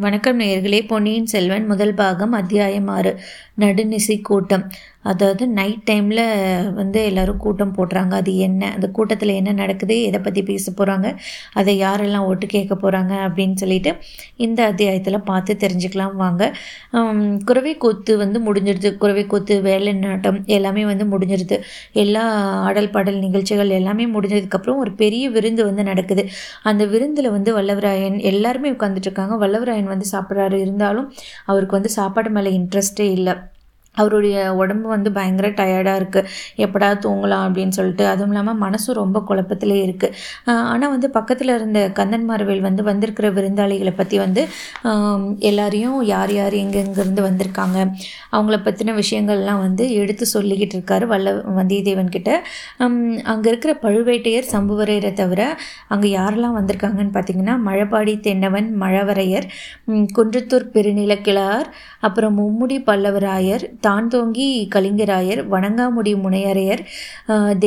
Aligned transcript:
வணக்கம் 0.00 0.40
நேயர்களே 0.40 0.86
பொன்னியின் 0.86 1.26
செல்வன் 1.26 1.66
முதல் 1.66 1.94
பாகம் 1.94 2.32
அத்தியாயம் 2.32 2.88
ஆறு 2.88 3.12
நடுநிசி 3.60 4.20
கூட்டம் 4.22 4.64
அதாவது 5.02 5.48
நைட் 5.48 5.88
டைமில் 5.90 6.74
வந்து 6.74 7.04
எல்லோரும் 7.04 7.36
கூட்டம் 7.36 7.74
போடுறாங்க. 7.76 8.12
அது 8.12 8.36
என்ன? 8.38 8.70
அந்த 8.74 8.86
கூட்டத்தில் 8.88 9.28
என்ன 9.28 9.52
நடக்குது? 9.52 10.02
எதை 10.02 10.20
பற்றி 10.20 10.42
பேச 10.42 10.72
போகிறாங்க 10.72 11.16
அதை 11.52 11.82
யாரெல்லாம் 11.82 12.26
ஓட்டு 12.30 12.46
கேட்க 12.46 12.74
போகிறாங்க 12.74 13.12
அப்படின்னு 13.26 13.54
சொல்லிட்டு 13.54 13.96
இந்த 14.36 14.64
அத்தியாயத்தில் 14.64 15.18
பார்த்து 15.20 15.56
தெரிஞ்சுக்கலாம் 15.60 16.14
வாங்க. 16.14 16.56
குறவை 17.44 17.76
கூத்து 17.76 18.16
வந்து 18.16 18.40
முடிஞ்சிருது. 18.48 18.96
குறவை 18.96 19.26
கூத்து 19.26 19.60
வேலை 19.62 19.92
நாட்டம் 19.92 20.38
எல்லாமே 20.46 20.84
வந்து 20.84 21.06
முடிஞ்சிருது. 21.14 21.58
எல்லா 21.92 22.24
ஆடல் 22.68 22.90
பாடல் 22.90 23.18
நிகழ்ச்சிகள் 23.18 23.70
எல்லாமே 23.70 24.06
முடிஞ்சதுக்கப்புறம் 24.06 24.76
ஒரு 24.76 24.92
பெரிய 24.92 25.30
விருந்து 25.30 25.64
வந்து 25.64 25.82
நடக்குது. 25.82 26.26
அந்த 26.62 26.84
விருந்தில் 26.86 27.30
வந்து 27.30 27.60
வல்லவராயன் 27.60 28.20
எல்லாருமே 28.32 28.70
உட்காந்துட்டு 28.70 29.08
இருக்காங்க. 29.08 29.34
வல்லவராயன் 29.46 29.87
வந்து 29.88 30.06
சாப்பிட்றாரு. 30.12 30.52
இருந்தாலும் 30.52 31.12
அவருக்கு 31.44 31.74
வந்து 31.74 31.88
சாப்பாடு 31.88 32.30
மேலே 32.30 32.58
இன்ட்ரெஸ்ட்டே 32.58 33.10
இல்லை. 33.10 33.34
அவருடைய 33.98 34.36
உடம்பு 34.54 34.88
வந்து 34.88 35.12
பயங்கர 35.12 35.48
டயர்டாக 35.56 36.00
இருக்குது 36.00 36.28
எப்படா 36.56 36.90
தூங்கலாம் 37.04 37.44
அப்படின்னு 37.48 37.68
சொல்லிட்டு 37.70 38.06
அதுவும் 38.06 38.28
இல்லாமல் 38.28 38.60
மனசும் 38.62 38.98
ரொம்ப 38.98 39.18
குழப்பத்திலே 39.28 39.78
இருக்குது 39.86 40.14
ஆனால் 40.68 40.90
வந்து 40.90 41.10
பக்கத்தில் 41.10 41.54
இருந்த 41.54 41.80
கந்தன் 41.90 42.26
மார்வேல் 42.30 42.60
வந்து 42.60 42.82
வந்திருக்கிற 42.82 43.28
விருந்தாளிகளை 43.30 43.94
பற்றி 43.94 44.18
வந்து 44.18 44.42
எல்லாரையும் 45.42 45.98
யார் 46.06 46.32
யார் 46.32 46.54
எங்கெங்கேருந்து 46.54 47.22
வந்திருக்காங்க 47.22 47.78
அவங்கள 48.32 48.56
பற்றின 48.60 48.94
விஷயங்கள்லாம் 48.94 49.60
வந்து 49.60 49.84
எடுத்து 49.94 50.24
சொல்லிக்கிட்டு 50.34 50.76
இருக்காரு 50.78 51.04
வல்ல 51.06 51.28
வந்தியத்தேவன் 51.58 52.08
கிட்ட. 52.08 52.30
அங்கே 53.24 53.48
இருக்கிற 53.48 53.72
பழுவேட்டையர் 53.82 54.50
சம்புவரையரை 54.52 55.12
தவிர 55.12 55.42
அங்கே 55.88 56.08
யாரெல்லாம் 56.10 56.56
வந்திருக்காங்கன்னு 56.58 57.14
பார்த்தீங்கன்னா 57.14 57.54
மழபாடி 57.60 58.14
தென்னவன் 58.20 58.68
மழவரையர் 58.80 59.46
குன்றத்தூர் 60.12 60.66
பெருநிலக்கிழார் 60.74 61.68
அப்புறம் 62.00 62.36
மும்முடி 62.38 62.78
பல்லவராயர் 62.86 63.64
தான்தோங்கி 63.88 64.48
கலிங்கராயர் 64.76 65.42
வணங்காமுடி 65.54 66.14
முனையரையர் 66.24 66.84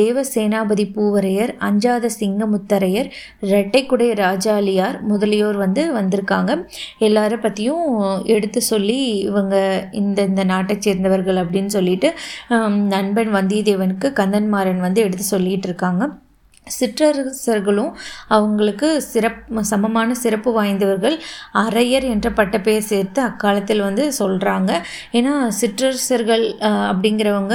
தேவ 0.02 0.22
சேனாபதி 0.34 0.84
பூவரையர் 0.96 1.52
அஞ்சாத 1.66 2.10
சிங்கமுத்தரையர் 2.20 3.08
ரெட்டைக்குடை 3.52 4.08
ராஜாலியார் 4.22 4.96
முதலியோர் 5.10 5.58
வந்து 5.64 5.82
வந்திருக்காங்க. 5.98 6.50
எல்லார 7.06 7.32
பற்றியும் 7.44 7.86
எடுத்து 8.34 8.60
சொல்லி 8.70 8.98
இவங்க 9.28 9.54
இந்த 10.00 10.18
இந்த 10.30 10.44
நாட்டை 10.52 10.76
சேர்ந்தவர்கள் 10.78 11.40
அப்படின்னு 11.44 11.72
சொல்லிட்டு 11.76 12.10
நண்பன் 12.94 13.32
வந்தியத்தேவனுக்கு 13.38 14.10
கந்தன்மாறன் 14.20 14.84
வந்து 14.86 15.00
எடுத்து 15.06 15.26
சொல்லிகிட்டு 15.34 15.68
இருக்காங்க. 15.70 16.02
சிற்றரசர்களும் 16.72 17.92
அவங்களுக்கு 18.28 18.88
சிறப் 19.08 19.40
சமமான 19.64 20.14
சிறப்பு 20.14 20.50
வாய்ந்தவர்கள் 20.52 21.16
அரையர் 21.62 22.06
என்ற 22.12 22.30
பட்டப்பெயர் 22.32 22.90
சேர்த்து 22.90 23.22
அக்காலத்தில் 23.22 23.80
வந்து 23.80 24.06
சொல்கிறாங்க 24.18 24.70
ஏன்னா 25.12 25.34
சிற்றரசர்கள் 25.60 26.44
அப்படிங்கிறவங்க 26.84 27.54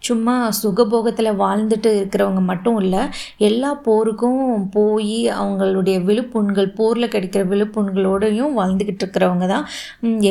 சும்மா 0.00 0.34
சுகபோகத்தில் 0.62 1.38
வாழ்ந்துட்டு 1.40 1.90
இருக்கிறவங்க 1.92 2.40
மட்டும் 2.42 2.78
இல்லை 2.78 3.02
எல்லா 3.42 3.70
போருக்கும் 3.84 4.40
போய் 4.70 5.18
அவங்களுடைய 5.36 5.96
விழுப்புண்கள் 6.04 6.70
போரில் 6.72 7.12
கிடைக்கிற 7.12 7.42
விழுப்புண்களோடையும் 7.48 8.56
வாழ்ந்துக்கிட்டு 8.58 9.04
இருக்கிறவங்க 9.04 9.46
தான். 9.46 9.66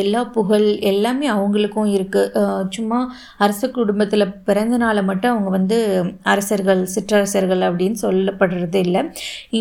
எல்லா 0.02 0.24
புகழ் 0.36 0.68
எல்லாமே 0.92 1.28
அவங்களுக்கும் 1.32 1.90
இருக்குது 1.96 2.44
சும்மா 2.70 3.00
அரச 3.38 3.70
குடும்பத்தில் 3.70 4.26
பிறந்தனால 4.48 5.04
மட்டும் 5.04 5.34
அவங்க 5.34 5.50
வந்து 5.50 5.78
அரசர்கள் 6.26 6.82
சிற்றரசர்கள் 6.96 7.64
அப்படின்னு 7.70 8.01
சொல்லப்படுறது 8.02 8.80
இல்லை. 8.86 9.02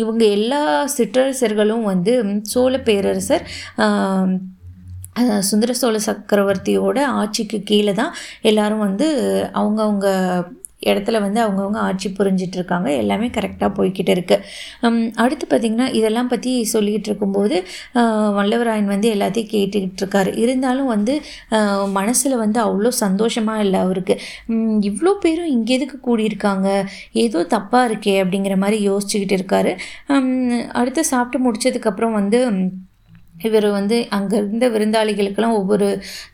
இவங்க 0.01 0.23
எல்லா 0.37 0.61
சிற்றரசர்களும் 0.97 1.85
வந்து 1.91 2.13
சோழ 2.53 2.73
பேரரசர் 2.89 3.45
சுந்தர 5.49 5.71
சோழ 5.73 5.95
சக்கரவர்த்தியோட 6.05 6.97
ஆட்சிக்கு 7.21 7.57
கீழே 7.63 7.93
தான் 7.93 8.13
எல்லாரும் 8.41 8.85
வந்து 8.87 9.07
அவங்கவுங்க 9.53 10.07
இடத்துல 10.89 11.19
வந்து 11.25 11.39
அவங்கவுங்க 11.45 11.79
ஆட்சி 11.87 12.09
புரிஞ்சிட்ருக்காங்க. 12.19 12.89
எல்லாமே 13.01 13.27
கரெக்டாக 13.37 13.69
போய்கிட்டு 13.77 14.13
இருக்குது 14.15 15.09
அடுத்து 15.23 15.45
பார்த்திங்கன்னா 15.51 15.87
இதெல்லாம் 15.99 16.31
பற்றி 16.33 16.51
சொல்லிகிட்டு 16.73 17.09
இருக்கும்போது 17.11 17.55
வல்லவராயன் 18.37 18.91
வந்து 18.93 19.09
எல்லாத்தையும் 19.15 19.51
கேட்டுக்கிட்டு 19.55 20.01
இருக்காரு 20.03 20.31
இருந்தாலும் 20.43 20.91
வந்து 20.95 21.15
மனசில் 21.99 22.37
வந்து 22.43 22.59
அவ்வளோ 22.67 22.91
சந்தோஷமாக 23.03 23.65
இல்லை 23.65 23.79
அவருக்கு. 23.85 24.15
இவ்வளோ 24.89 25.13
பேரும் 25.25 25.51
இங்கே 25.55 25.75
எதுக்கு 25.79 25.99
கூடியிருக்காங்க? 26.07 26.69
ஏதோ 27.25 27.41
தப்பாக 27.55 27.89
இருக்கே 27.89 28.15
அப்படிங்கிற 28.23 28.55
மாதிரி 28.63 28.79
யோசிச்சுக்கிட்டு 28.89 29.37
இருக்காரு. 29.39 29.73
அடுத்து 30.81 31.03
சாப்பிட்டு 31.13 31.39
முடிச்சதுக்கப்புறம் 31.47 32.17
வந்து 32.19 32.39
இவர் 33.47 33.67
வந்து 33.77 33.97
அங்கே 34.17 34.35
இருந்த 34.41 34.65
விருந்தாளிகளுக்கெல்லாம் 34.75 35.57
ஒவ்வொரு 35.59 35.87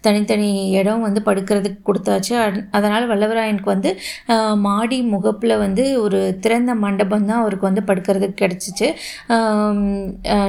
தனித்தனி 0.05 0.49
இடம் 0.79 1.05
வந்து 1.07 1.21
படுக்கிறதுக்கு 1.27 1.81
கொடுத்தாச்சு. 1.89 2.33
அதனால் 2.77 3.07
வல்லவராயனுக்கு 3.11 3.71
வந்து 3.75 3.91
மாடி 4.67 4.99
முகப்பில் 5.13 5.55
வந்து 5.65 5.85
ஒரு 6.05 6.19
திறந்த 6.45 6.71
மண்டபம் 6.85 7.27
தான் 7.29 7.41
அவருக்கு 7.43 7.69
வந்து 7.69 7.83
படுக்கிறதுக்கு 7.89 8.37
கிடச்சிச்சு. 8.43 8.87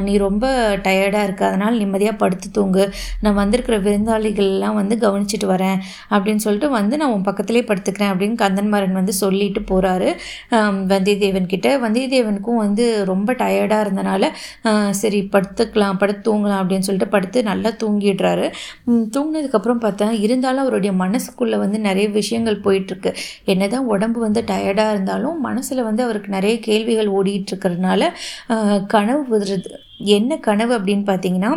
நீ 0.07 0.15
ரொம்ப 0.27 0.47
டயர்டாக 0.87 1.27
இருக்க 1.29 1.43
அதனால் 1.51 1.81
நிம்மதியாக 1.83 2.17
படுத்து 2.23 2.49
தூங்கு. 2.59 2.85
நான் 3.23 3.39
வந்திருக்கிற 3.43 3.79
விருந்தாளிகள்லாம் 3.87 4.79
வந்து 4.81 4.95
கவனிச்சிட்டு 5.05 5.49
வரேன் 5.55 5.79
அப்படின்னு 6.15 6.45
சொல்லிட்டு 6.47 6.71
வந்து 6.79 6.95
நான் 7.01 7.13
உன் 7.17 7.27
பக்கத்துலேயே 7.29 7.65
படுத்துக்கிறேன் 7.71 8.13
அப்படின்னு 8.13 8.39
கந்தன்மாரன் 8.45 8.99
வந்து 9.01 9.15
சொல்லிட்டு 9.23 9.61
போகிறாரு 9.73 10.09
வந்தியத்தேவன் 10.93 11.51
கிட்ட. 11.55 11.69
வந்தியத்தேவனுக்கும் 11.85 12.63
வந்து 12.65 12.85
ரொம்ப 13.13 13.33
டயர்டாக 13.43 13.85
இருந்தனால 13.87 14.25
சரி 15.01 15.21
படுத்துக்கலாம் 15.35 16.01
படுத்து 16.03 16.27
தூங்க 16.29 16.48
தூங்கலாம் 16.49 16.63
அப்படின்னு 16.63 16.87
சொல்லிட்டு 16.87 17.15
படுத்து 17.15 17.39
நல்லா 17.51 17.71
தூங்கிடுறாரு. 17.83 18.47
தூங்கினதுக்கப்புறம் 19.15 19.83
பார்த்தா 19.85 20.07
இருந்தாலும் 20.27 20.65
அவருடைய 20.65 20.93
மனசுக்குள்ளே 21.03 21.59
வந்து 21.65 21.79
நிறைய 21.89 22.07
விஷயங்கள் 22.21 22.65
போயிட்டுருக்கு. 22.67 23.11
என்ன 23.53 23.69
தான் 23.75 23.89
உடம்பு 23.95 24.19
வந்து 24.27 24.43
டயர்டாக 24.51 24.95
இருந்தாலும் 24.95 25.39
மனசில் 25.49 25.87
வந்து 25.89 26.05
அவருக்கு 26.07 26.31
நிறைய 26.39 26.55
கேள்விகள் 26.69 27.15
ஓடிட்டு 27.19 27.53
இருக்கிறதுனால 27.53 28.03
கனவு 28.95 29.41
என்ன 30.17 30.33
கனவு 30.49 30.73
அப்படின்னு 30.79 31.05
பார்த்தீங்கன்னா 31.11 31.53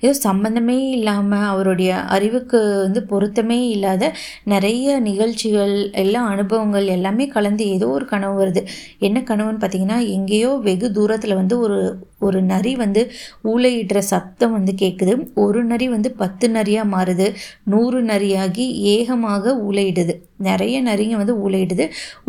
ஏதோ 0.00 0.12
சம்மந்தமே 0.26 0.78
இல்லாமல் 0.96 1.46
அவருடைய 1.52 1.90
அறிவுக்கு 2.16 2.58
வந்து 2.84 3.00
பொருத்தமே 3.10 3.58
இல்லாத 3.74 4.12
நிறைய 4.44 4.98
நிகழ்ச்சிகள் 5.00 5.74
எல்லா 6.02 6.22
அனுபவங்கள் 6.34 6.86
எல்லாமே 6.96 7.26
கலந்து 7.36 7.64
ஏதோ 7.76 7.88
ஒரு 7.96 8.06
கனவு 8.12 8.36
வருது. 8.42 8.62
என்ன 8.98 9.18
கனவுன்னு 9.30 9.62
பார்த்தீங்கன்னா 9.62 9.98
எங்கேயோ 10.16 10.52
வெகு 10.68 10.88
தூரத்தில் 10.92 11.38
வந்து 11.40 11.56
ஒரு 11.66 11.78
ஒரு 12.26 12.38
நரி 12.42 12.72
வந்து 12.76 13.02
ஊழையிடுற 13.50 13.98
சப்தம் 14.12 14.54
வந்து 14.56 14.72
கேட்குது 14.80 15.12
ஒரு 15.44 15.60
நரி 15.64 15.86
வந்து 15.88 16.10
பத்து 16.22 16.46
நரியாக 16.48 16.92
மாறுது. 16.94 17.26
நூறு 17.72 18.00
நரியாகி 18.02 18.66
ஏகமாக 18.94 19.54
ஊழையிடுது 19.66 20.14
நிறைய 20.48 20.76
நரிங்க 20.82 21.14
வந்து 21.16 21.36
ஊழையிடுது 21.44 21.84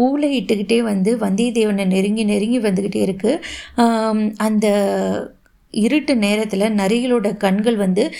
ஊழையிட்டுக்கிட்டே 0.06 0.80
வந்து 0.92 1.12
வந்தியத்தேவனை 1.26 1.86
நெருங்கி 1.96 2.24
நெருங்கி 2.24 2.60
வந்துக்கிட்டே 2.60 3.02
இருக்குது 3.08 3.36
அந்த 4.48 4.68
இருட்டு 5.74 6.16
நேரத்தில் 6.16 6.66
நரிகளோட 6.76 7.38
கண்கள் 7.38 7.76
வந்து 7.76 8.12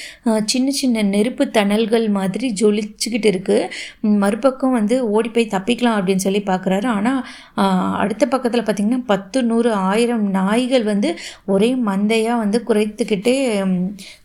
சின்ன 0.46 0.72
சின்ன 0.72 1.04
நெருப்பு 1.04 1.52
தணல்கள் 1.52 2.10
மாதிரி 2.10 2.48
ஜொலிச்சுக்கிட்டு 2.62 3.30
இருக்குது 3.30 3.70
மறுபக்கம் 4.18 4.72
வந்து 4.72 5.10
ஓடி 5.10 5.30
போய் 5.30 5.52
தப்பிக்கலாம் 5.52 5.98
அப்படின்னு 6.00 6.16
சொல்லி 6.16 6.44
பார்க்குறாரு 6.46 6.86
ஆனால் 6.86 7.22
அடுத்த 7.98 8.26
பக்கத்தில் 8.28 8.62
பார்த்திங்கன்னா 8.62 9.04
பத்து 9.06 9.44
நூறு 9.44 9.72
ஆயிரம் 9.74 10.30
நாய்கள் 10.30 10.84
வந்து 10.84 11.12
ஒரே 11.46 11.76
மந்தையாக 11.86 12.38
வந்து 12.38 12.64
குறைத்துக்கிட்டே 12.68 13.38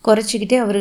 குறைச்சிக்கிட்டே 0.04 0.58
அவர் 0.58 0.80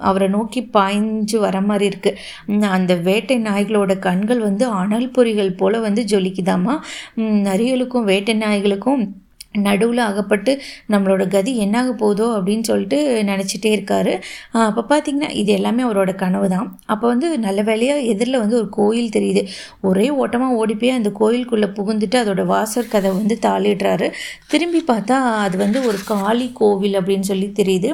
அவரை 0.00 0.28
நோக்கி 0.28 0.60
பாய்ஞ்சு 0.72 1.36
வர 1.36 1.60
மாதிரி 1.60 1.86
இருக்குது 1.90 2.66
அந்த 2.70 2.94
வேட்டை 2.94 3.38
நாய்களோட 3.38 3.98
கண்கள் 3.98 4.38
வந்து 4.38 4.66
அனல் 4.72 5.10
பொறிகள் 5.10 5.56
போல் 5.56 5.78
வந்து 5.80 6.02
ஜொலிக்குதாமா? 6.02 6.76
நரிகளுக்கும் 7.48 8.04
வேட்டை 8.04 8.36
நாய்களுக்கும் 8.36 9.02
நடுவில் 9.54 10.02
அகப்பட்டு 10.06 10.52
நம்மளோட 10.92 11.22
கதி 11.34 11.52
என்னாக 11.64 11.90
போதோ 12.02 12.26
அப்படின்னு 12.36 12.64
சொல்லிட்டு 12.70 12.98
நினச்சிட்டே 13.30 13.70
இருக்காரு. 13.76 14.12
அப்போ 14.68 14.82
பார்த்திங்கன்னா 14.90 15.30
இது 15.40 15.50
எல்லாமே 15.58 15.82
அவரோட 15.86 16.12
கனவு 16.22 16.48
தான். 16.54 16.68
அப்போ 16.92 17.04
வந்து 17.12 17.28
நல்ல 17.46 17.62
வேலையாக 17.70 18.06
எதிரில் 18.12 18.42
வந்து 18.42 18.58
ஒரு 18.60 18.68
கோயில் 18.78 19.14
தெரியுது. 19.16 19.42
ஒரே 19.90 20.06
ஓட்டமாக 20.22 20.58
ஓடி 20.62 20.76
போய் 20.82 20.96
அந்த 20.98 21.12
கோயிலுக்குள்ளே 21.20 21.70
புகுந்துட்டு 21.78 22.18
அதோட 22.22 22.44
வாசர் 22.52 22.92
கதை 22.94 23.12
வந்து 23.20 23.36
தாளிடுறாரு. 23.46 24.08
திரும்பி 24.54 24.82
பார்த்தா 24.92 25.18
அது 25.46 25.58
வந்து 25.64 25.80
ஒரு 25.90 26.00
காளி 26.12 26.48
கோவில் 26.62 26.98
அப்படின்னு 27.00 27.28
சொல்லி 27.32 27.50
தெரியுது. 27.60 27.92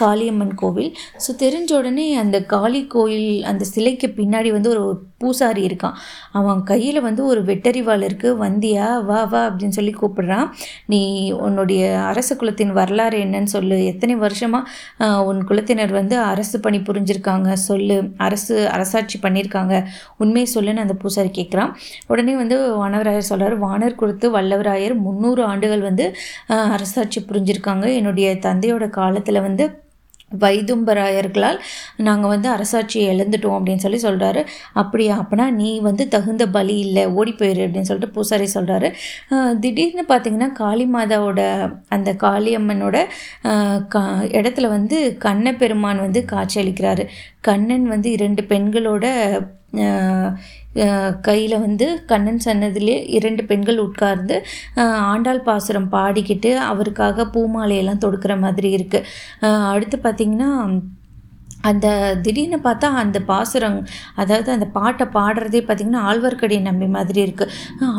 காளியம்மன் 0.00 0.54
கோவில். 0.62 0.90
ஸோ 1.24 1.30
தெரிஞ்ச 1.44 1.70
உடனே 1.80 2.08
அந்த 2.24 2.36
காளி 2.54 2.82
கோயில் 2.96 3.30
அந்த 3.52 3.64
சிலைக்கு 3.74 4.08
பின்னாடி 4.20 4.50
வந்து 4.56 4.70
ஒரு 4.76 4.84
பூசாரி 5.22 5.62
இருக்கான். 5.68 5.96
அவன் 6.38 6.60
கையில் 6.70 6.98
வந்து 7.06 7.22
ஒரு 7.30 7.40
வெட்டறிவாள் 7.48 8.04
இருக்குது 8.08 8.38
வந்தியா 8.44 8.86
வா 9.08 9.20
வா 9.32 9.40
அப்படின்னு 9.48 9.76
சொல்லி 9.78 9.92
கூப்பிடுறான். 10.00 10.46
நீ 10.92 11.00
உன்னுடைய 11.46 11.82
அரச 12.10 12.36
குலத்தின் 12.40 12.72
வரலாறு 12.78 13.18
என்னன்னு 13.24 13.52
சொல்லு. 13.56 13.78
எத்தனை 13.92 14.14
வருஷமாக 14.24 15.18
உன் 15.30 15.42
குலத்தினர் 15.50 15.92
வந்து 16.00 16.16
அரசு 16.32 16.56
பணி 16.66 16.80
புரிஞ்சிருக்காங்க 16.88 17.50
சொல்லு. 17.68 17.98
அரசு 18.28 18.56
அரசாட்சி 18.76 19.18
பண்ணியிருக்காங்க 19.26 19.74
உண்மையை 20.24 20.48
சொல்லுன்னு 20.54 20.84
அந்த 20.86 20.96
பூசாரி 21.02 21.32
கேட்குறான் 21.40 21.74
உடனே 22.12 22.34
வந்து 22.42 22.58
வானவராயர் 22.82 23.30
சொல்கிறார் 23.30 23.56
வானர் 23.66 24.00
கொடுத்து 24.02 24.26
வல்லவராயர் 24.38 24.96
முந்நூறு 25.06 25.44
ஆண்டுகள் 25.50 25.86
வந்து 25.88 26.06
அரசாட்சி 26.76 27.20
புரிஞ்சிருக்காங்க. 27.30 27.86
என்னுடைய 28.00 28.28
தந்தையோட 28.48 28.84
காலத்தில் 28.98 29.44
வந்து 29.46 29.64
வைதும்பராயர்களால் 30.32 31.58
நாங்கள் 31.96 32.28
வந்து 32.28 32.48
அரசாட்சியை 32.48 33.06
இழந்துட்டோம் 33.12 33.56
அப்படின்னு 33.58 33.76
சொல்லி 33.76 34.00
சொல்கிறாரு 34.02 34.42
அப்படியா? 34.72 35.18
அப்பனா 35.18 35.50
நீ 35.50 35.80
வந்து 35.80 36.08
தகுந்த 36.08 36.46
பலி 36.46 36.78
இல்லை 36.78 37.06
ஓடி 37.06 37.32
போயிரு 37.32 37.60
அப்படின்னு 37.60 37.80
சொல்லிட்டு 37.80 38.14
பூசாரி 38.14 38.48
சொல்கிறாரு 38.54 38.90
திடீர்னு 39.60 40.04
பார்த்தீங்கன்னா 40.08 40.52
காளி 40.52 40.86
மாதாவோட 40.86 41.40
அந்த 41.88 42.12
காளியம்மனோட 42.12 42.96
கா 43.88 44.02
இடத்துல 44.32 44.68
வந்து 44.68 45.16
கண்ண 45.18 45.54
பெருமான் 45.54 46.00
வந்து 46.00 46.24
காட்சியளிக்கிறாரு 46.32 47.06
கண்ணன் 47.40 47.86
வந்து 47.86 48.10
இரண்டு 48.10 48.42
பெண்களோட 48.42 49.06
கையில் 51.20 51.56
வந்து 51.58 51.86
கண்ணன் 52.06 52.42
சன்னதிலே 52.44 52.96
இரண்டு 53.10 53.42
பெண்கள் 53.44 53.78
உட்கார்ந்து 53.78 54.36
ஆண்டாள் 55.06 55.42
பாசுரம் 55.42 55.90
பாடிக்கிட்டு 55.92 56.52
அவருக்காக 56.66 57.26
பூமாலையெல்லாம் 57.34 58.02
தொடுக்கிற 58.04 58.34
மாதிரி 58.38 58.70
இருக்குது 58.76 59.06
அடுத்து 59.72 59.98
பார்த்திங்கன்னா 59.98 60.50
அந்த 61.68 61.86
திடீர்னு 62.24 62.58
பார்த்தா 62.66 62.88
அந்த 63.02 63.18
பாசுரம் 63.30 63.78
அதாவது 64.22 64.50
அந்த 64.54 64.66
பாட்டை 64.76 65.06
பாடுறதே 65.16 65.60
பார்த்திங்கன்னா 65.68 66.02
ஆழ்வார்க்கடியன் 66.10 66.68
நம்பி 66.70 66.88
மாதிரி 66.96 67.20
இருக்குது 67.26 67.52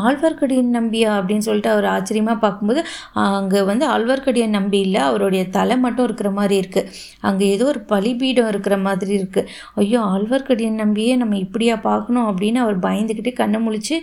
ஆழ்வார்க்கடியன் 0.07 0.71
நம்பியா 0.77 1.11
அப்படின்னு 1.19 1.47
சொல்லிட்டு 1.47 1.71
அவர் 1.73 1.87
ஆச்சரியமாக 1.95 2.37
பார்க்கும்போது 2.45 2.83
அங்கே 3.25 3.61
வந்து 3.71 3.85
ஆழ்வார்க்கடியன் 3.95 4.55
நம்பி 4.57 4.79
இல்லை 4.87 5.01
அவருடைய 5.09 5.43
தலை 5.57 5.77
மட்டும் 5.85 6.07
இருக்கிற 6.09 6.31
மாதிரி 6.39 6.57
இருக்குது 6.61 6.89
அங்கே 7.29 7.45
ஏதோ 7.55 7.67
ஒரு 7.73 7.81
பலிபீடம் 7.93 8.49
இருக்கிற 8.53 8.77
மாதிரி 8.87 9.13
இருக்குது 9.19 9.47
ஐயோ 9.83 10.01
ஆழ்வார்க்கடியன் 10.13 10.81
நம்பியே 10.83 11.15
நம்ம 11.23 11.37
இப்படியா 11.45 11.77
பார்க்கணும் 11.89 12.29
அப்படின்னு 12.31 12.61
அவர் 12.65 12.79
பயந்துக்கிட்டு 12.87 13.33
கண்ணை 13.41 13.61
முழிச்சு 13.67 13.97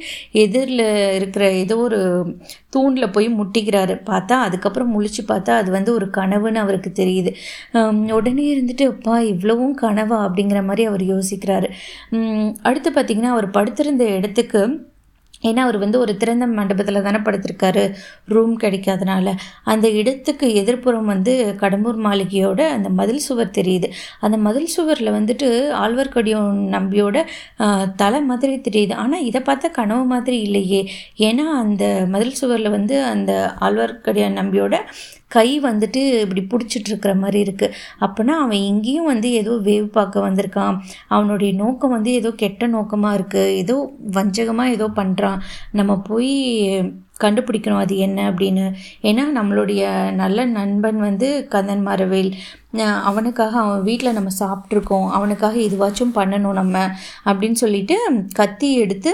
எதிரில் 0.44 0.86
இருக்கிற 1.18 1.44
ஏதோ 1.64 1.76
ஒரு 1.88 2.00
தூணில் 2.74 3.12
போய் 3.14 3.28
முட்டிக்கிறாரு. 3.36 3.94
பார்த்தா 4.08 4.34
அதுக்கப்புறம் 4.46 4.90
முழிச்சு 4.94 5.22
பார்த்தா 5.30 5.52
அது 5.60 5.70
வந்து 5.76 5.90
ஒரு 5.98 6.06
கனவுன்னு 6.16 6.60
அவருக்கு 6.64 6.90
தெரியுது. 6.98 7.30
உடனே 8.18 8.44
இருந்துட்டு 8.54 8.84
அப்பா 8.94 9.14
இவ்வளவும் 9.48 9.76
கனவா 9.82 10.16
அப்படிங்கிற 10.26 10.60
மாதிரி 10.68 10.82
அவர் 10.90 11.02
யோசிக்கிறாரு. 11.12 11.68
அடுத்து 12.68 12.90
பார்த்திங்கன்னா 12.96 13.34
அவர் 13.34 13.54
படுத்திருந்த 13.56 14.04
இடத்துக்கு 14.18 14.62
ஏன்னா 15.48 15.62
அவர் 15.66 15.76
வந்து 15.82 15.98
ஒரு 16.04 16.12
திறந்த 16.20 16.44
மண்டபத்தில் 16.54 17.04
தானே 17.04 17.18
படுத்திருக்காரு 17.26 17.82
ரூம் 18.34 18.54
கிடைக்காதனால. 18.62 19.32
அந்த 19.72 19.86
இடத்துக்கு 19.98 20.46
எதிர்ப்புறம் 20.62 21.10
வந்து 21.12 21.32
கடம்பூர் 21.60 21.98
மாளிகையோட 22.06 22.60
அந்த 22.76 22.88
மதில் 23.00 23.22
சுவர் 23.26 23.54
தெரியுது. 23.58 23.88
அந்த 24.26 24.36
மதில் 24.46 24.72
சுவரில் 24.74 25.16
வந்துட்டு 25.18 25.48
ஆழ்வார்க்கடியோன் 25.82 26.58
நம்பியோட 26.76 27.22
தலை 28.02 28.20
மாதிரி 28.30 28.56
தெரியுது. 28.66 28.96
ஆனால் 29.04 29.26
இதை 29.28 29.42
பார்த்தா 29.50 29.70
கனவு 29.78 30.06
மாதிரி 30.14 30.40
இல்லையே. 30.48 30.82
ஏன்னா 31.28 31.46
அந்த 31.62 31.84
மதில் 32.14 32.38
சுவரில் 32.40 32.76
வந்து 32.78 32.96
அந்த 33.12 33.32
ஆழ்வார்க்கடியான் 33.68 34.38
நம்பியோட 34.40 34.76
கை 35.30 35.48
வந்துட்டு 35.66 36.02
இப்படி 36.24 36.42
பிடிச்சிட்டு 36.52 36.90
இருக்கிற 36.90 37.12
மாதிரி 37.22 37.38
இருக்குது 37.46 37.74
அப்போனா 38.04 38.34
அவன் 38.44 38.62
இங்கேயும் 38.70 39.10
வந்து 39.12 39.30
ஏதோ 39.40 39.52
வேவு 39.68 39.88
பார்க்க 39.98 40.26
வந்திருக்கான். 40.28 40.78
அவனுடைய 41.16 41.50
நோக்கம் 41.62 41.94
வந்து 41.96 42.12
ஏதோ 42.20 42.30
கெட்ட 42.42 42.66
நோக்கமாக 42.76 43.18
இருக்குது 43.18 43.54
ஏதோ 43.62 43.76
வஞ்சகமாக 44.18 44.74
ஏதோ 44.76 44.88
பண்ணுறான் 45.00 45.42
நம்ம 45.80 45.98
போய் 46.10 46.32
கண்டுபிடிக்கணும் 47.24 47.82
அது 47.84 47.94
என்ன 48.06 48.18
அப்படின்னு. 48.30 48.64
ஏன்னா 49.08 49.24
நம்மளுடைய 49.38 49.82
நல்ல 50.22 50.44
நண்பன் 50.58 51.00
வந்து 51.08 51.28
கந்தன் 51.54 51.86
மரவேல். 51.88 52.30
அவனுக்காக 53.10 53.54
அவன் 53.64 53.86
வீட்டில் 53.88 54.16
நம்ம 54.18 54.30
சாப்பிட்ருக்கோம் 54.42 55.08
அவனுக்காக 55.18 55.56
இதுவாச்சும் 55.68 56.14
பண்ணணும் 56.18 56.58
நம்ம 56.60 56.84
அப்படின்னு 57.30 57.58
சொல்லிட்டு 57.64 57.96
கத்தி 58.40 58.70
எடுத்து 58.84 59.12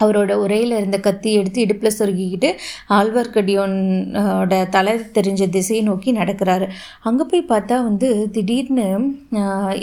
அவரோட 0.00 0.32
உரையில் 0.44 0.74
இருந்த 0.78 0.98
கத்தி 1.06 1.32
எடுத்து 1.32 1.64
இடுப்பில் 1.66 1.96
சொருகிக்கிட்டு 1.98 2.50
ஆழ்வார்க்கடியோனோட 2.98 4.54
தலை 4.76 4.94
தெரிஞ்ச 5.18 5.48
திசையை 5.56 5.82
நோக்கி 5.84 6.12
நடக்கிறாரு. 6.12 6.68
அங்கே 7.08 7.26
போய் 7.30 7.50
பார்த்தா 7.52 7.76
வந்து 7.88 8.10
திடீர்னு 8.36 8.86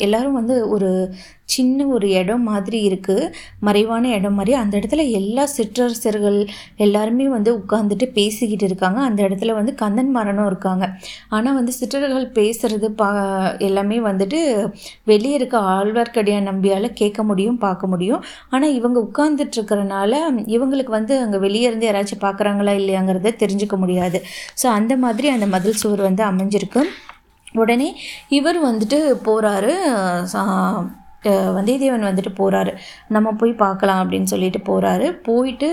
எல்லாரும் 0.05 0.39
வந்து 0.41 0.57
ஒரு 0.69 0.91
சின்ன 1.47 1.85
ஒரு 1.85 2.09
இடம் 2.09 2.43
மாதிரி 2.43 2.77
இருக்குது 2.89 3.31
மறைவான 3.59 4.09
இடம் 4.09 4.33
மாதிரி. 4.33 4.53
அந்த 4.53 4.79
இடத்துல 4.79 5.11
எல்லா 5.11 5.45
சிற்றரசர்கள் 5.45 6.47
எல்லாருமே 6.75 7.27
வந்து 7.27 7.51
உட்காந்துட்டு 7.59 8.05
பேசிக்கிட்டு 8.05 8.65
இருக்காங்க. 8.65 8.99
அந்த 8.99 9.27
இடத்துல 9.27 9.53
வந்து 9.53 9.75
கந்தன் 9.75 10.11
மரனும் 10.11 10.45
இருக்காங்க. 10.45 10.87
ஆனால் 11.29 11.53
வந்து 11.53 11.71
சிற்றர்கள் 11.71 12.27
பேசுகிறது 12.39 12.89
பா 12.91 13.09
எல்லாமே 13.59 13.99
வந்துட்டு 13.99 14.71
வெளியே 15.03 15.35
இருக்க 15.35 15.57
ஆழ்வார்க்கடியான் 15.59 16.49
நம்பியால் 16.51 16.89
கேட்க 16.93 17.23
முடியும் 17.23 17.57
பார்க்க 17.57 17.87
முடியும். 17.87 18.23
ஆனால் 18.49 18.73
இவங்க 18.73 18.99
உட்கார்ந்துட்டு 18.99 19.53
இவங்களுக்கு 20.55 20.91
வந்து 20.91 21.19
அங்கே 21.19 21.37
வெளியே 21.37 21.67
இருந்து 21.67 21.87
யாராச்சும் 21.87 22.23
பார்க்குறாங்களா 22.27 22.73
இல்லையாங்கிறத 22.81 23.33
தெரிஞ்சுக்க 23.43 23.77
முடியாது. 23.77 24.21
ஸோ 24.63 24.67
அந்த 24.67 24.97
மாதிரி 24.97 25.27
அந்த 25.29 25.45
மதில் 25.45 25.81
சுவர் 25.83 26.01
வந்து 26.01 26.23
அமைஞ்சிருக்கு. 26.23 26.83
உடனே 27.53 27.95
இவர் 28.29 28.57
வந்துட்டு 28.65 28.97
போகிறாரு 29.27 29.73
வந்தியத்தேவன் 31.57 32.07
வந்துட்டு 32.09 32.31
போகிறாரு 32.41 32.71
நம்ம 33.15 33.33
போய் 33.41 33.53
பார்க்கலாம் 33.63 34.01
அப்படின்னு 34.03 34.31
சொல்லிட்டு 34.33 34.59
போகிறாரு 34.69 35.07
போயிட்டு 35.27 35.69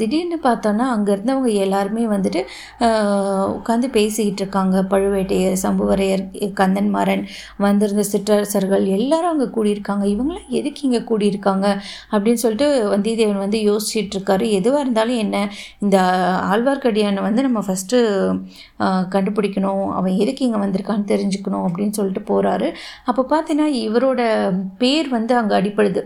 திடீர்னு 0.00 0.38
பார்த்தோன்னா 0.48 0.86
அங்கே 0.94 1.10
இருந்தவங்க 1.14 1.50
எல்லாருமே 1.64 2.04
வந்துட்டு 2.14 2.40
உட்காந்து 3.58 3.88
பேசிக்கிட்டு 3.96 4.42
இருக்காங்க. 4.42 4.76
பழுவேட்டையர் 4.92 5.56
சம்புவரையர் 5.64 6.24
கந்தன்மாறன் 6.60 7.24
வந்திருந்த 7.64 8.04
சிற்றரசர்கள் 8.12 8.84
எல்லாரும் 8.98 9.32
அங்கே 9.32 9.48
கூடியிருக்காங்க. 9.56 10.04
இவங்களாம் 10.14 10.50
எதுக்கு 10.60 10.82
இங்கே 10.88 11.02
கூடியிருக்காங்க? 11.10 11.66
அப்படின்னு 12.12 12.42
சொல்லிட்டு 12.44 12.68
வந்தியத்தேவன் 12.94 13.42
வந்து 13.44 13.60
யோசிச்சுட்டு 13.70 14.16
இருக்காரு. 14.16 14.46
எதுவாக 14.60 14.84
இருந்தாலும் 14.84 15.20
என்ன 15.24 15.36
இந்த 15.84 15.98
ஆழ்வார்க்கடியானை 16.52 17.22
வந்து 17.28 17.46
நம்ம 17.48 17.62
ஃபஸ்ட்டு 17.68 17.98
கண்டுபிடிக்கணும் 19.08 19.84
அவன் 19.92 20.18
எதுக்கு 20.18 20.44
இங்கே 20.44 20.58
வந்திருக்கான்னு 20.58 21.06
தெரிஞ்சுக்கணும் 21.06 21.66
அப்படின்னு 21.66 21.90
சொல்லிட்டு 21.90 22.24
போகிறாரு 22.32 22.68
அப்போ 23.04 23.24
பார்த்தீங்கன்னா 23.30 23.68
இவரோட 23.82 24.22
பேர் 24.78 25.08
வந்து 25.08 25.34
அங்கே 25.36 25.56
அடிப்படுது 25.60 26.02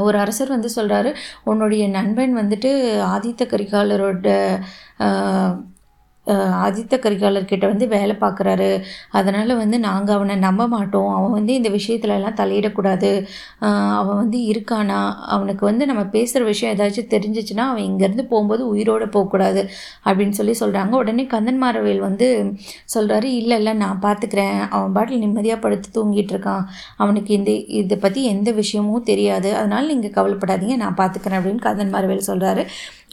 ஒரு 0.00 0.16
அரசர் 0.18 0.48
வந்து 0.48 0.68
சொல்கிறாரு 0.76 1.10
உன்னுடைய 1.44 1.88
நண்பன் 1.88 2.34
வந்துட்டு 2.36 2.70
ஆதித்த 3.06 3.46
கரிகாலரோட 3.46 4.28
ஆதித்த 6.66 6.94
கரிகாலர்கிட்ட 7.04 7.66
வந்து 7.70 7.86
வேலை 7.94 8.14
பார்க்குறாரு 8.20 8.68
அதனால் 9.18 9.52
வந்து 9.60 9.76
நாங்கள் 9.86 10.16
அவனை 10.16 10.34
நம்ப 10.44 10.62
மாட்டோம். 10.74 11.08
அவன் 11.16 11.34
வந்து 11.38 11.52
இந்த 11.60 11.70
விஷயத்துலலாம் 11.76 12.36
தலையிடக்கூடாது. 12.40 13.10
அவன் 14.00 14.18
வந்து 14.22 14.38
இருக்கானா? 14.52 15.00
அவனுக்கு 15.36 15.64
வந்து 15.70 15.84
நம்ம 15.90 16.02
பேசுகிற 16.14 16.42
விஷயம் 16.50 16.72
ஏதாச்சும் 16.74 17.10
தெரிஞ்சிச்சுன்னா 17.14 17.66
அவன் 17.70 17.86
இங்கேருந்து 17.90 18.26
போகும்போது 18.32 18.62
உயிரோடு 18.74 19.08
போகக்கூடாது 19.16 19.62
அப்படின்னு 20.06 20.36
சொல்லி 20.40 20.54
சொல்கிறாங்க 20.62 20.94
உடனே 21.02 21.24
கந்தன் 21.34 21.60
மாரவேல் 21.64 22.02
வந்து 22.08 22.28
சொல்கிறாரு 22.94 23.28
இல்லை 23.40 23.58
இல்லை 23.62 23.74
நான் 23.84 24.02
பார்த்துக்கிறேன் 24.06 24.56
அவன் 24.74 24.94
பாட்டில் 24.98 25.22
நிம்மதியாக 25.24 25.60
படுத்து 25.64 25.88
தூங்கிட்டு 25.98 26.34
இருக்கான். 26.36 26.64
அவனுக்கு 27.02 27.32
இந்த 27.38 27.50
இதை 27.80 27.98
பற்றி 28.06 28.22
எந்த 28.34 28.50
விஷயமும் 28.60 29.08
தெரியாது. 29.10 29.50
அதனால் 29.60 29.90
நீங்கள் 29.92 30.16
கவலைப்படாதீங்க. 30.18 30.76
நான் 30.84 30.98
பார்த்துக்கிறேன் 31.02 31.40
அப்படின்னு 31.40 31.64
கந்தன் 31.68 31.94
மாரவேல் 31.96 32.28
சொல்கிறாரு 32.30 32.64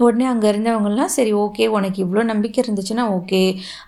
உடனே 0.07 0.25
அங்கே 0.31 0.47
இருந்தவங்கலாம் 0.51 1.11
சரி 1.15 1.31
ஓகே 1.43 1.65
உனக்கு 1.77 1.99
இவ்வளோ 2.05 2.23
நம்பிக்கை 2.31 2.59
இருந்துச்சுன்னா 2.63 3.05
ஓகே 3.17 3.41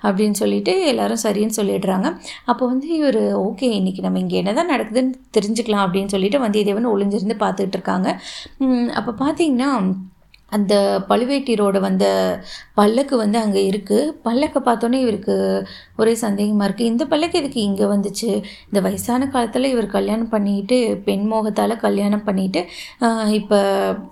அப்படின்னு 0.06 0.38
சொல்லிட்டு 0.42 0.74
எல்லாரும் 0.92 1.24
சரின்னு 1.26 1.58
சொல்லிடுறாங்க. 1.60 2.08
அப்போ 2.52 2.64
வந்து 2.74 2.88
இவர் 3.00 3.22
ஓகே 3.48 3.70
இன்றைக்கி 3.80 4.04
நம்ம 4.08 4.20
இங்கே 4.20 4.40
என்ன 4.42 4.54
தான் 4.60 4.72
நடக்குதுன்னு 4.74 5.14
தெரிஞ்சுக்கலாம் 5.38 5.86
அப்படின்னு 5.88 6.14
சொல்லிட்டு 6.16 6.44
வந்தியத்தேவன் 6.46 6.94
ஒளிஞ்சிருந்து 6.96 7.38
பார்த்துக்கிட்டு 7.46 7.80
இருக்காங்க. 7.80 8.10
அப்போ 9.00 9.14
பார்த்தீங்கன்னா 9.26 9.72
அந்த 10.58 10.74
பழுவேட்டீரோட 11.10 11.78
வந்த 11.86 12.06
பல்லக்கு 12.80 13.16
வந்து 13.24 13.38
அங்கே 13.44 13.62
இருக்குது 13.72 14.12
பல்லக்கை 14.26 14.62
பார்த்தோன்னே 14.68 15.00
இவருக்கு 15.06 15.36
ஒரே 16.02 16.14
சந்தேகமாக 16.24 16.68
இருக்குது 16.68 16.92
இந்த 16.92 17.04
பல்லக்கு 17.12 17.40
எதுக்கு 17.42 17.60
இங்கே 17.70 17.86
வந்துச்சு? 17.94 18.30
இந்த 18.70 18.80
வயசான 18.88 19.28
காலத்தில் 19.36 19.72
இவர் 19.74 19.88
கல்யாணம் 19.98 20.32
பண்ணிட்டு 20.36 20.78
பெண் 21.08 21.26
மோகத்தால் 21.32 21.76
கல்யாணம் 21.86 22.26
பண்ணிட்டு 22.30 22.64
இப்போ 23.40 23.60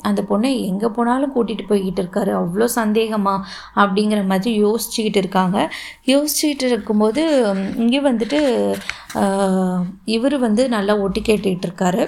அந்த 0.10 0.22
பொண்ணை 0.31 0.51
எங்கே 0.69 0.89
போனாலும் 0.98 1.34
கூட்டிகிட்டு 1.36 1.69
போய்கிட்டு 1.72 2.03
இருக்காரு. 2.03 2.34
அவ்வளோ 2.41 2.67
சந்தேகமா 2.79 3.36
அப்படிங்கிற 3.84 4.22
மாதிரி 4.31 4.53
யோசிச்சுக்கிட்டு 4.65 5.22
இருக்காங்க. 5.24 5.58
யோசிச்சுக்கிட்டு 6.13 6.67
இருக்கும்போது 6.74 7.24
இங்கே 7.84 8.01
வந்துட்டு 8.10 8.41
இவர் 10.17 10.38
வந்து 10.48 10.63
நல்லா 10.77 10.96
ஒட்டி 11.05 11.22
கேட்டுக்கிட்டு 11.29 11.67
இருக்காரு. 11.69 12.03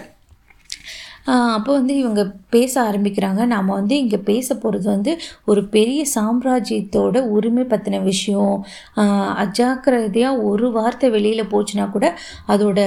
அப்போ 1.55 1.71
வந்து 1.73 1.93
இவங்க 1.97 2.21
பேச 2.49 2.73
ஆரம்பிக்கிறாங்க. 2.91 3.41
நாம் 3.45 3.67
வந்து 3.67 3.95
இங்கே 3.97 4.17
பேச 4.17 4.55
போகிறது 4.55 4.87
வந்து 4.89 5.11
ஒரு 5.45 5.61
பெரிய 5.67 6.01
சாம்ராஜ்யத்தோட 6.15 7.17
உரிமை 7.29 7.63
பற்றின 7.63 8.01
விஷயம். 8.03 8.55
அஜாக்கிரதையாக 9.43 10.43
ஒரு 10.43 10.71
வார்த்தை 10.71 11.09
வெளியில் 11.09 11.51
போச்சுன்னா 11.53 11.87
கூட 11.91 12.07
அதோட 12.47 12.79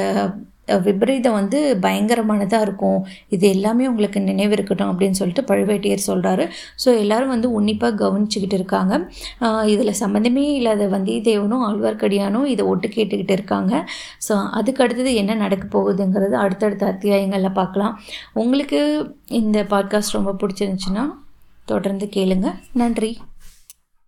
விபரீதம் 0.86 1.36
வந்து 1.38 1.58
பயங்கரமானதாக 1.86 2.66
இருக்கும். 2.66 3.00
இது 3.34 3.44
எல்லாமே 3.54 3.84
உங்களுக்கு 3.92 4.20
நினைவு 4.28 4.52
இருக்கட்டும் 4.56 4.90
அப்படின்னு 4.92 5.18
சொல்லிட்டு 5.20 5.44
பழுவேட்டையர் 5.50 6.06
சொல்கிறாரு 6.10 6.44
ஸோ 6.84 6.88
எல்லோரும் 7.02 7.32
வந்து 7.34 7.48
உன்னிப்பாக 7.58 7.98
கவனிச்சுக்கிட்டு 8.04 8.58
இருக்காங்க. 8.60 8.92
இதில் 9.72 9.98
சம்மந்தமே 10.02 10.44
இல்லாத 10.58 10.86
வந்தியத்தேவனும் 10.96 11.64
ஆழ்வார்க்கடியானும் 11.68 12.46
இதை 12.54 12.66
ஒட்டு 12.72 12.88
கேட்டுக்கிட்டு 12.96 13.36
இருக்காங்க. 13.38 13.72
ஸோ 14.28 14.36
அதுக்கு 14.60 14.82
அடுத்தது 14.84 15.12
என்ன 15.22 15.34
நடக்க 15.44 15.66
போகுதுங்கிறது 15.76 16.36
அடுத்தடுத்த 16.44 16.86
அத்தியாயங்களில் 16.94 17.58
பார்க்கலாம். 17.60 17.94
உங்களுக்கு 18.44 18.80
இந்த 19.42 19.60
பாட்காஸ்ட் 19.74 20.18
ரொம்ப 20.18 20.34
பிடிச்சிருந்துச்சுன்னா 20.42 21.06
தொடர்ந்து 21.64 22.06
கேளுங்க. 22.16 22.48
நன்றி. 22.82 23.12